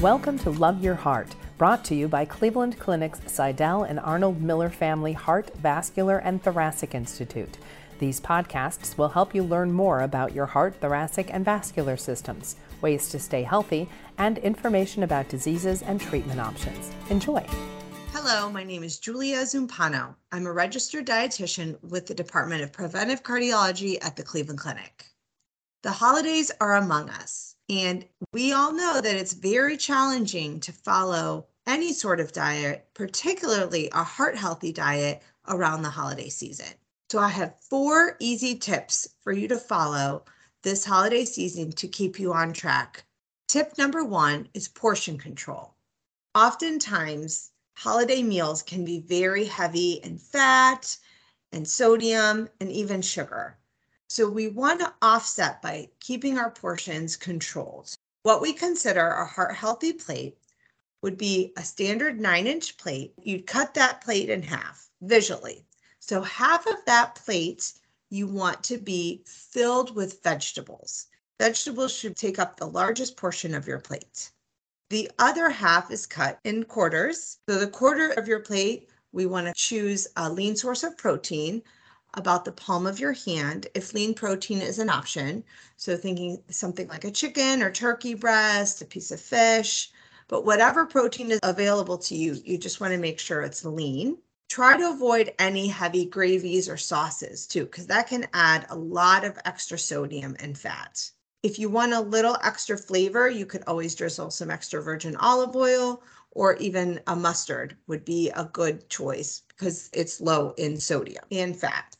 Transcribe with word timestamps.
Welcome 0.00 0.40
to 0.40 0.50
Love 0.50 0.82
Your 0.82 0.96
Heart, 0.96 1.36
brought 1.56 1.84
to 1.84 1.94
you 1.94 2.08
by 2.08 2.24
Cleveland 2.24 2.78
Clinic's 2.80 3.20
Sydell 3.20 3.88
and 3.88 4.00
Arnold 4.00 4.42
Miller 4.42 4.68
Family 4.68 5.12
Heart, 5.12 5.56
Vascular, 5.56 6.18
and 6.18 6.42
Thoracic 6.42 6.96
Institute. 6.96 7.56
These 8.00 8.20
podcasts 8.20 8.98
will 8.98 9.08
help 9.08 9.34
you 9.34 9.44
learn 9.44 9.72
more 9.72 10.02
about 10.02 10.34
your 10.34 10.46
heart, 10.46 10.74
thoracic, 10.80 11.32
and 11.32 11.44
vascular 11.44 11.96
systems, 11.96 12.56
ways 12.82 13.08
to 13.10 13.20
stay 13.20 13.44
healthy, 13.44 13.88
and 14.18 14.36
information 14.38 15.04
about 15.04 15.28
diseases 15.28 15.80
and 15.80 16.00
treatment 16.00 16.40
options. 16.40 16.90
Enjoy. 17.08 17.46
Hello, 18.12 18.50
my 18.50 18.64
name 18.64 18.82
is 18.82 18.98
Julia 18.98 19.42
Zumpano. 19.42 20.16
I'm 20.32 20.46
a 20.46 20.52
registered 20.52 21.06
dietitian 21.06 21.82
with 21.82 22.06
the 22.06 22.14
Department 22.14 22.62
of 22.62 22.72
Preventive 22.72 23.22
Cardiology 23.22 24.04
at 24.04 24.16
the 24.16 24.24
Cleveland 24.24 24.58
Clinic. 24.58 25.06
The 25.82 25.92
holidays 25.92 26.50
are 26.60 26.76
among 26.76 27.10
us, 27.10 27.53
and 27.68 28.04
we 28.32 28.52
all 28.52 28.72
know 28.72 29.00
that 29.00 29.16
it's 29.16 29.32
very 29.32 29.76
challenging 29.76 30.60
to 30.60 30.72
follow 30.72 31.46
any 31.66 31.92
sort 31.92 32.20
of 32.20 32.32
diet, 32.32 32.86
particularly 32.94 33.88
a 33.92 34.02
heart 34.02 34.36
healthy 34.36 34.72
diet, 34.72 35.22
around 35.48 35.82
the 35.82 35.90
holiday 35.90 36.28
season. 36.28 36.66
So, 37.10 37.18
I 37.18 37.28
have 37.28 37.60
four 37.60 38.16
easy 38.18 38.56
tips 38.56 39.08
for 39.22 39.32
you 39.32 39.46
to 39.48 39.56
follow 39.56 40.24
this 40.62 40.84
holiday 40.84 41.24
season 41.24 41.70
to 41.72 41.88
keep 41.88 42.18
you 42.18 42.32
on 42.32 42.52
track. 42.52 43.04
Tip 43.48 43.76
number 43.78 44.04
one 44.04 44.48
is 44.54 44.68
portion 44.68 45.18
control. 45.18 45.74
Oftentimes, 46.34 47.50
holiday 47.76 48.22
meals 48.22 48.62
can 48.62 48.84
be 48.84 49.00
very 49.00 49.44
heavy 49.44 50.00
in 50.02 50.18
fat 50.18 50.96
and 51.52 51.68
sodium 51.68 52.48
and 52.60 52.72
even 52.72 53.02
sugar. 53.02 53.58
So 54.14 54.28
we 54.28 54.46
want 54.46 54.78
to 54.78 54.94
offset 55.02 55.60
by 55.60 55.88
keeping 55.98 56.38
our 56.38 56.52
portions 56.52 57.16
controlled. 57.16 57.92
What 58.22 58.40
we 58.40 58.52
consider 58.52 59.08
a 59.08 59.26
heart 59.26 59.56
healthy 59.56 59.92
plate 59.92 60.38
would 61.02 61.18
be 61.18 61.52
a 61.56 61.64
standard 61.64 62.20
nine 62.20 62.46
inch 62.46 62.76
plate. 62.76 63.12
You'd 63.20 63.48
cut 63.48 63.74
that 63.74 64.02
plate 64.02 64.30
in 64.30 64.40
half 64.40 64.88
visually. 65.02 65.66
So 65.98 66.22
half 66.22 66.64
of 66.68 66.76
that 66.86 67.16
plate 67.16 67.72
you 68.08 68.28
want 68.28 68.62
to 68.62 68.78
be 68.78 69.24
filled 69.26 69.96
with 69.96 70.22
vegetables. 70.22 71.08
Vegetables 71.40 71.92
should 71.92 72.16
take 72.16 72.38
up 72.38 72.56
the 72.56 72.68
largest 72.68 73.16
portion 73.16 73.52
of 73.52 73.66
your 73.66 73.80
plate. 73.80 74.30
The 74.90 75.10
other 75.18 75.50
half 75.50 75.90
is 75.90 76.06
cut 76.06 76.38
in 76.44 76.62
quarters. 76.66 77.38
So 77.48 77.58
the 77.58 77.66
quarter 77.66 78.12
of 78.12 78.28
your 78.28 78.38
plate, 78.38 78.90
we 79.10 79.26
want 79.26 79.48
to 79.48 79.54
choose 79.56 80.06
a 80.14 80.30
lean 80.30 80.54
source 80.54 80.84
of 80.84 80.96
protein 80.96 81.64
about 82.16 82.44
the 82.44 82.52
palm 82.52 82.86
of 82.86 82.98
your 82.98 83.12
hand 83.12 83.66
if 83.74 83.94
lean 83.94 84.14
protein 84.14 84.60
is 84.60 84.78
an 84.78 84.88
option. 84.88 85.44
So 85.76 85.96
thinking 85.96 86.42
something 86.48 86.88
like 86.88 87.04
a 87.04 87.10
chicken 87.10 87.62
or 87.62 87.70
turkey 87.70 88.14
breast, 88.14 88.82
a 88.82 88.84
piece 88.84 89.10
of 89.10 89.20
fish, 89.20 89.90
but 90.28 90.44
whatever 90.44 90.86
protein 90.86 91.30
is 91.30 91.40
available 91.42 91.98
to 91.98 92.14
you, 92.14 92.36
you 92.44 92.58
just 92.58 92.80
want 92.80 92.92
to 92.92 92.98
make 92.98 93.18
sure 93.18 93.42
it's 93.42 93.64
lean. 93.64 94.18
Try 94.48 94.76
to 94.76 94.90
avoid 94.90 95.34
any 95.38 95.68
heavy 95.68 96.04
gravies 96.04 96.68
or 96.68 96.76
sauces 96.76 97.46
too, 97.46 97.64
because 97.64 97.86
that 97.88 98.08
can 98.08 98.26
add 98.32 98.66
a 98.70 98.76
lot 98.76 99.24
of 99.24 99.38
extra 99.44 99.78
sodium 99.78 100.36
and 100.38 100.56
fat. 100.56 101.10
If 101.42 101.58
you 101.58 101.68
want 101.68 101.92
a 101.92 102.00
little 102.00 102.38
extra 102.42 102.78
flavor, 102.78 103.28
you 103.28 103.44
could 103.44 103.64
always 103.66 103.94
drizzle 103.94 104.30
some 104.30 104.50
extra 104.50 104.82
virgin 104.82 105.16
olive 105.16 105.54
oil 105.54 106.02
or 106.30 106.56
even 106.56 107.00
a 107.06 107.14
mustard 107.14 107.76
would 107.86 108.04
be 108.04 108.30
a 108.30 108.44
good 108.52 108.88
choice 108.88 109.42
because 109.48 109.90
it's 109.92 110.20
low 110.20 110.52
in 110.56 110.78
sodium 110.78 111.24
and 111.30 111.56
fat. 111.56 111.93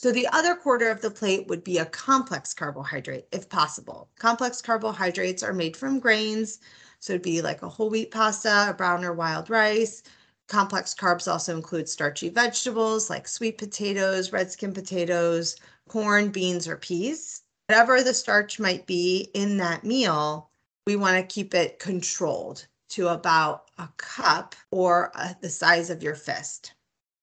So 0.00 0.10
the 0.10 0.28
other 0.28 0.54
quarter 0.54 0.88
of 0.88 1.02
the 1.02 1.10
plate 1.10 1.46
would 1.48 1.62
be 1.62 1.76
a 1.76 1.84
complex 1.84 2.54
carbohydrate 2.54 3.26
if 3.32 3.50
possible. 3.50 4.08
Complex 4.18 4.62
carbohydrates 4.62 5.42
are 5.42 5.52
made 5.52 5.76
from 5.76 6.00
grains. 6.00 6.58
So 7.00 7.12
it'd 7.12 7.22
be 7.22 7.42
like 7.42 7.60
a 7.60 7.68
whole 7.68 7.90
wheat 7.90 8.10
pasta, 8.10 8.70
a 8.70 8.72
brown 8.72 9.04
or 9.04 9.12
wild 9.12 9.50
rice, 9.50 10.02
Complex 10.50 10.94
carbs 10.94 11.30
also 11.30 11.54
include 11.54 11.88
starchy 11.88 12.30
vegetables 12.30 13.10
like 13.10 13.28
sweet 13.28 13.56
potatoes, 13.58 14.32
red 14.32 14.50
skin 14.50 14.72
potatoes, 14.72 15.54
corn, 15.86 16.30
beans, 16.30 16.66
or 16.66 16.76
peas. 16.76 17.42
Whatever 17.68 18.02
the 18.02 18.14
starch 18.14 18.58
might 18.58 18.86
be 18.86 19.30
in 19.34 19.58
that 19.58 19.84
meal, 19.84 20.50
we 20.86 20.96
want 20.96 21.16
to 21.18 21.34
keep 21.34 21.54
it 21.54 21.78
controlled 21.78 22.66
to 22.88 23.08
about 23.08 23.70
a 23.78 23.88
cup 23.98 24.56
or 24.72 25.12
uh, 25.14 25.34
the 25.40 25.50
size 25.50 25.90
of 25.90 26.02
your 26.02 26.16
fist. 26.16 26.72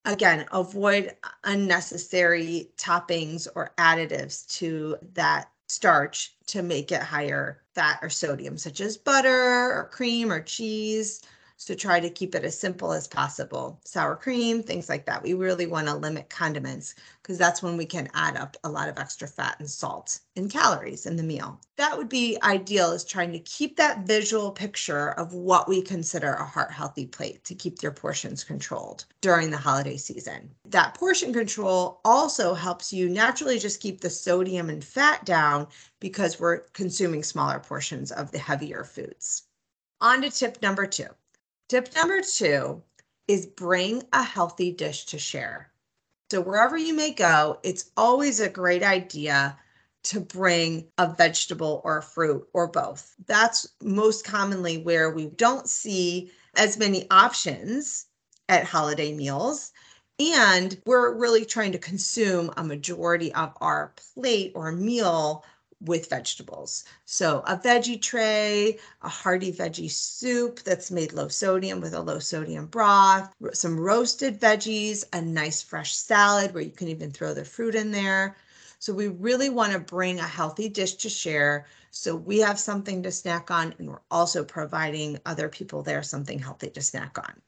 Again, 0.07 0.45
avoid 0.53 1.17
unnecessary 1.43 2.71
toppings 2.77 3.45
or 3.53 3.73
additives 3.77 4.47
to 4.57 4.97
that 5.15 5.51
starch 5.67 6.33
to 6.47 6.61
make 6.61 6.93
it 6.93 7.01
higher 7.01 7.61
fat 7.75 7.99
or 8.01 8.09
sodium, 8.09 8.57
such 8.57 8.79
as 8.79 8.95
butter 8.95 9.29
or 9.73 9.89
cream 9.91 10.31
or 10.31 10.39
cheese 10.41 11.21
so 11.59 11.73
try 11.73 11.99
to 11.99 12.09
keep 12.09 12.35
it 12.35 12.43
as 12.43 12.57
simple 12.57 12.93
as 12.93 13.07
possible. 13.07 13.81
Sour 13.83 14.15
cream, 14.15 14.61
things 14.61 14.87
like 14.87 15.07
that. 15.07 15.23
We 15.23 15.33
really 15.33 15.65
want 15.65 15.87
to 15.87 15.95
limit 15.95 16.29
condiments 16.29 16.93
because 17.23 17.39
that's 17.39 17.63
when 17.63 17.77
we 17.77 17.85
can 17.85 18.09
add 18.13 18.37
up 18.37 18.55
a 18.63 18.69
lot 18.69 18.89
of 18.89 18.99
extra 18.99 19.27
fat 19.27 19.55
and 19.57 19.67
salt 19.67 20.19
and 20.35 20.51
calories 20.51 21.07
in 21.07 21.15
the 21.15 21.23
meal. 21.23 21.59
That 21.75 21.97
would 21.97 22.09
be 22.09 22.37
ideal 22.43 22.91
is 22.91 23.03
trying 23.03 23.31
to 23.31 23.39
keep 23.39 23.75
that 23.75 24.05
visual 24.05 24.51
picture 24.51 25.09
of 25.13 25.33
what 25.33 25.67
we 25.67 25.81
consider 25.81 26.33
a 26.33 26.45
heart 26.45 26.71
healthy 26.71 27.07
plate 27.07 27.43
to 27.45 27.55
keep 27.55 27.81
your 27.81 27.91
portions 27.91 28.43
controlled 28.43 29.05
during 29.21 29.49
the 29.49 29.57
holiday 29.57 29.97
season. 29.97 30.51
That 30.65 30.93
portion 30.93 31.33
control 31.33 32.01
also 32.05 32.53
helps 32.53 32.93
you 32.93 33.09
naturally 33.09 33.57
just 33.57 33.81
keep 33.81 33.99
the 33.99 34.11
sodium 34.11 34.69
and 34.69 34.83
fat 34.83 35.25
down 35.25 35.69
because 35.99 36.39
we're 36.39 36.59
consuming 36.73 37.23
smaller 37.23 37.59
portions 37.59 38.11
of 38.11 38.31
the 38.31 38.37
heavier 38.37 38.83
foods. 38.83 39.43
On 40.01 40.21
to 40.21 40.29
tip 40.29 40.61
number 40.61 40.85
two 40.85 41.07
Tip 41.69 41.93
number 41.95 42.21
two 42.21 42.81
is 43.27 43.45
bring 43.45 44.03
a 44.13 44.23
healthy 44.23 44.71
dish 44.71 45.05
to 45.07 45.19
share. 45.19 45.69
So, 46.31 46.39
wherever 46.39 46.77
you 46.77 46.93
may 46.93 47.11
go, 47.11 47.59
it's 47.61 47.91
always 47.97 48.39
a 48.39 48.49
great 48.49 48.83
idea 48.83 49.57
to 50.03 50.21
bring 50.21 50.87
a 50.97 51.13
vegetable 51.13 51.81
or 51.83 51.97
a 51.97 52.03
fruit 52.03 52.47
or 52.53 52.67
both. 52.67 53.13
That's 53.25 53.67
most 53.81 54.23
commonly 54.23 54.77
where 54.77 55.11
we 55.11 55.27
don't 55.27 55.67
see 55.67 56.31
as 56.55 56.77
many 56.77 57.05
options 57.11 58.05
at 58.47 58.63
holiday 58.63 59.13
meals. 59.13 59.73
And 60.19 60.81
we're 60.85 61.13
really 61.13 61.43
trying 61.43 61.73
to 61.73 61.77
consume 61.77 62.51
a 62.55 62.63
majority 62.63 63.33
of 63.33 63.51
our 63.59 63.93
plate 64.13 64.53
or 64.55 64.71
meal 64.71 65.43
with 65.81 66.09
vegetables. 66.09 66.83
So 67.05 67.43
a 67.45 67.57
veggie 67.57 68.01
tray, 68.01 68.79
a 69.01 69.09
hearty 69.09 69.51
veggie 69.51 69.91
soup 69.91 70.61
that's 70.63 70.91
made 70.91 71.13
low 71.13 71.27
sodium 71.27 71.81
with 71.81 71.93
a 71.93 72.01
low 72.01 72.19
sodium 72.19 72.65
broth, 72.65 73.31
some 73.53 73.79
roasted 73.79 74.39
veggies, 74.39 75.03
a 75.13 75.21
nice 75.21 75.61
fresh 75.61 75.95
salad 75.95 76.53
where 76.53 76.63
you 76.63 76.71
can 76.71 76.87
even 76.87 77.11
throw 77.11 77.33
the 77.33 77.45
fruit 77.45 77.75
in 77.75 77.91
there. 77.91 78.35
So 78.79 78.93
we 78.93 79.07
really 79.07 79.49
want 79.49 79.73
to 79.73 79.79
bring 79.79 80.19
a 80.19 80.27
healthy 80.27 80.69
dish 80.69 80.95
to 80.95 81.09
share 81.09 81.65
so 81.91 82.15
we 82.15 82.39
have 82.39 82.59
something 82.59 83.01
to 83.03 83.11
snack 83.11 83.49
on 83.49 83.73
and 83.79 83.89
we're 83.89 84.01
also 84.11 84.43
providing 84.43 85.19
other 85.25 85.49
people 85.49 85.81
there 85.81 86.03
something 86.03 86.37
healthy 86.37 86.69
to 86.69 86.81
snack 86.81 87.17
on. 87.17 87.41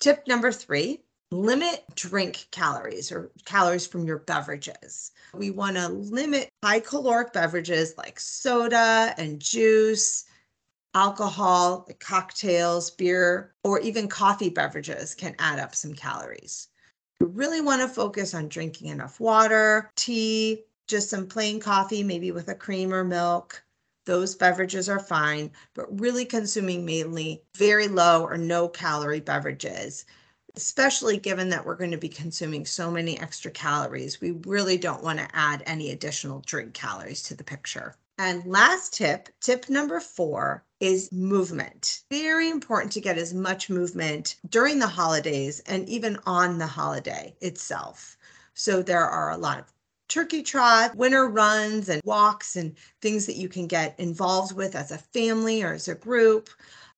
Tip 0.00 0.26
number 0.26 0.50
3, 0.50 1.00
limit 1.30 1.84
drink 1.94 2.46
calories 2.50 3.12
or 3.12 3.30
calories 3.44 3.86
from 3.86 4.04
your 4.04 4.18
beverages. 4.18 5.12
We 5.34 5.50
want 5.50 5.76
to 5.76 5.88
limit 5.88 6.48
high 6.64 6.80
caloric 6.80 7.32
beverages 7.32 7.94
like 7.98 8.18
soda 8.18 9.14
and 9.18 9.40
juice, 9.40 10.24
alcohol, 10.94 11.84
like 11.86 12.00
cocktails, 12.00 12.90
beer, 12.90 13.54
or 13.62 13.80
even 13.80 14.08
coffee 14.08 14.48
beverages 14.48 15.14
can 15.14 15.34
add 15.38 15.58
up 15.58 15.74
some 15.74 15.94
calories. 15.94 16.68
We 17.20 17.26
really 17.26 17.60
want 17.60 17.82
to 17.82 17.88
focus 17.88 18.32
on 18.32 18.48
drinking 18.48 18.88
enough 18.88 19.20
water, 19.20 19.90
tea, 19.96 20.64
just 20.86 21.10
some 21.10 21.26
plain 21.26 21.60
coffee, 21.60 22.02
maybe 22.02 22.30
with 22.30 22.48
a 22.48 22.54
cream 22.54 22.94
or 22.94 23.04
milk. 23.04 23.62
Those 24.06 24.34
beverages 24.34 24.88
are 24.88 25.00
fine, 25.00 25.50
but 25.74 26.00
really 26.00 26.24
consuming 26.24 26.86
mainly 26.86 27.42
very 27.54 27.88
low 27.88 28.24
or 28.24 28.38
no 28.38 28.66
calorie 28.66 29.20
beverages 29.20 30.06
especially 30.58 31.16
given 31.16 31.50
that 31.50 31.64
we're 31.64 31.76
going 31.76 31.92
to 31.92 31.96
be 31.96 32.08
consuming 32.08 32.66
so 32.66 32.90
many 32.90 33.16
extra 33.20 33.48
calories, 33.48 34.20
we 34.20 34.32
really 34.44 34.76
don't 34.76 35.04
want 35.04 35.20
to 35.20 35.28
add 35.32 35.62
any 35.66 35.92
additional 35.92 36.42
drink 36.46 36.74
calories 36.74 37.22
to 37.22 37.32
the 37.32 37.44
picture. 37.44 37.94
And 38.18 38.44
last 38.44 38.92
tip, 38.92 39.28
tip 39.40 39.68
number 39.68 40.00
four 40.00 40.64
is 40.80 41.12
movement. 41.12 42.02
Very 42.10 42.50
important 42.50 42.90
to 42.94 43.00
get 43.00 43.18
as 43.18 43.32
much 43.32 43.70
movement 43.70 44.34
during 44.50 44.80
the 44.80 44.88
holidays 44.88 45.60
and 45.60 45.88
even 45.88 46.18
on 46.26 46.58
the 46.58 46.66
holiday 46.66 47.36
itself. 47.40 48.16
So 48.54 48.82
there 48.82 49.04
are 49.04 49.30
a 49.30 49.38
lot 49.38 49.60
of 49.60 49.72
turkey 50.08 50.42
trot, 50.42 50.96
winter 50.96 51.28
runs, 51.28 51.88
and 51.88 52.02
walks, 52.04 52.56
and 52.56 52.74
things 53.00 53.26
that 53.26 53.36
you 53.36 53.48
can 53.48 53.68
get 53.68 53.94
involved 54.00 54.56
with 54.56 54.74
as 54.74 54.90
a 54.90 54.98
family 54.98 55.62
or 55.62 55.74
as 55.74 55.86
a 55.86 55.94
group 55.94 56.50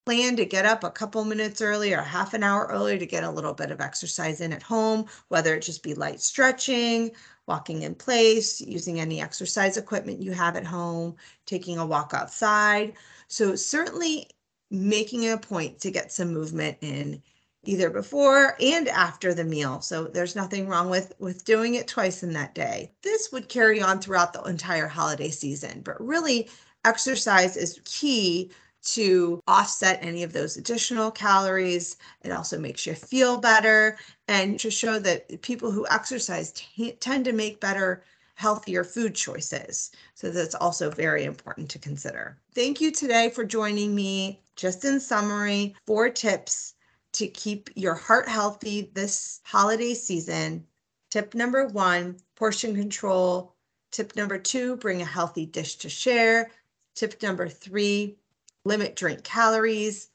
plan 0.05 0.35
to 0.35 0.45
get 0.45 0.65
up 0.65 0.83
a 0.83 0.89
couple 0.89 1.23
minutes 1.23 1.61
early 1.61 1.93
or 1.93 2.01
half 2.01 2.33
an 2.33 2.43
hour 2.43 2.67
early 2.71 2.97
to 2.97 3.05
get 3.05 3.23
a 3.23 3.29
little 3.29 3.53
bit 3.53 3.71
of 3.71 3.81
exercise 3.81 4.41
in 4.41 4.53
at 4.53 4.63
home, 4.63 5.05
whether 5.27 5.55
it 5.55 5.61
just 5.61 5.83
be 5.83 5.93
light 5.93 6.19
stretching, 6.21 7.11
walking 7.47 7.83
in 7.83 7.95
place, 7.95 8.61
using 8.61 8.99
any 8.99 9.21
exercise 9.21 9.77
equipment 9.77 10.21
you 10.21 10.31
have 10.31 10.55
at 10.55 10.65
home, 10.65 11.15
taking 11.45 11.77
a 11.77 11.85
walk 11.85 12.13
outside. 12.13 12.93
So, 13.27 13.55
certainly 13.55 14.29
making 14.71 15.29
a 15.29 15.37
point 15.37 15.79
to 15.81 15.91
get 15.91 16.11
some 16.11 16.33
movement 16.33 16.77
in 16.81 17.21
either 17.63 17.89
before 17.89 18.55
and 18.59 18.87
after 18.87 19.33
the 19.33 19.43
meal. 19.43 19.81
So 19.81 20.05
there's 20.05 20.35
nothing 20.35 20.67
wrong 20.67 20.89
with 20.89 21.13
with 21.19 21.45
doing 21.45 21.75
it 21.75 21.87
twice 21.87 22.23
in 22.23 22.33
that 22.33 22.55
day. 22.55 22.91
This 23.03 23.31
would 23.31 23.49
carry 23.49 23.81
on 23.81 23.99
throughout 23.99 24.33
the 24.33 24.41
entire 24.43 24.87
holiday 24.87 25.29
season, 25.29 25.81
but 25.81 26.01
really 26.03 26.49
exercise 26.85 27.57
is 27.57 27.79
key 27.85 28.51
to 28.83 29.41
offset 29.47 29.99
any 30.01 30.23
of 30.23 30.33
those 30.33 30.57
additional 30.57 31.11
calories. 31.11 31.97
It 32.23 32.31
also 32.31 32.59
makes 32.59 32.85
you 32.85 32.95
feel 32.95 33.37
better 33.37 33.97
and 34.27 34.59
to 34.59 34.71
show 34.71 34.99
that 34.99 35.41
people 35.41 35.71
who 35.71 35.85
exercise 35.89 36.51
t- 36.53 36.93
tend 36.93 37.25
to 37.25 37.33
make 37.33 37.59
better 37.59 38.03
healthier 38.35 38.83
food 38.83 39.13
choices. 39.13 39.91
So 40.15 40.31
that's 40.31 40.55
also 40.55 40.89
very 40.89 41.25
important 41.25 41.69
to 41.69 41.79
consider. 41.79 42.39
Thank 42.55 42.81
you 42.81 42.91
today 42.91 43.29
for 43.29 43.45
joining 43.45 43.93
me. 43.93 44.41
Just 44.55 44.83
in 44.83 44.99
summary, 44.99 45.75
four 45.85 46.09
tips 46.09 46.73
to 47.13 47.27
keep 47.27 47.69
your 47.75 47.93
heart 47.93 48.27
healthy 48.27 48.89
this 48.93 49.41
holiday 49.43 49.93
season. 49.93 50.65
Tip 51.11 51.35
number 51.35 51.67
one 51.67 52.17
portion 52.35 52.75
control. 52.75 53.53
Tip 53.91 54.15
number 54.15 54.37
two 54.37 54.77
bring 54.77 55.01
a 55.01 55.05
healthy 55.05 55.45
dish 55.45 55.75
to 55.77 55.89
share. 55.89 56.49
Tip 56.95 57.21
number 57.21 57.47
three 57.47 58.17
limit 58.65 58.95
drink 58.95 59.23
calories. 59.23 60.09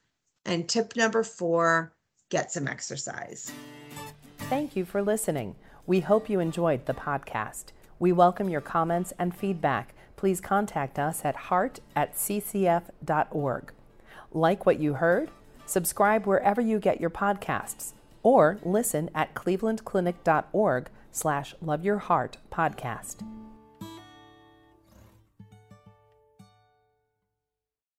And 0.45 0.69
tip 0.69 0.95
number 0.97 1.23
four 1.23 1.93
get 2.31 2.53
some 2.53 2.69
exercise. 2.69 3.51
Thank 4.39 4.77
you 4.77 4.85
for 4.85 5.03
listening. 5.03 5.57
We 5.87 6.01
hope 6.01 6.29
you 6.29 6.41
enjoyed 6.41 6.87
the 6.87 6.95
podcast. 6.95 7.67
We 7.99 8.13
welcome 8.13 8.49
your 8.49 8.61
comments 8.61 9.13
and 9.19 9.35
feedback. 9.35 9.95
Please 10.17 10.41
contact 10.41 10.99
us 10.99 11.25
at 11.25 11.37
heart 11.37 11.81
at 11.95 12.15
ccf.org. 12.15 13.73
Like 14.33 14.67
what 14.67 14.79
you 14.79 14.95
heard? 14.95 15.31
Subscribe 15.67 16.27
wherever 16.27 16.61
you 16.61 16.79
get 16.79 17.01
your 17.01 17.11
podcasts 17.11 17.93
or 18.23 18.59
listen 18.65 19.11
at 19.15 19.35
clevelandclinic.org 19.35 20.89
slash 21.13 21.55
loveyourheart 21.65 22.35
podcast. 22.53 23.46